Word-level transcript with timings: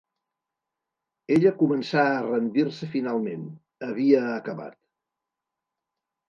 Ella 1.35 1.51
començà 1.59 2.05
a 2.13 2.23
rendir-se 2.27 2.89
finalment; 2.95 3.45
havia 3.89 4.25
acabat. 4.39 4.75